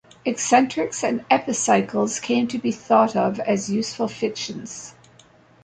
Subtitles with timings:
[0.25, 4.95] Eccentrics and epicycles came to be thought of as useful fictions.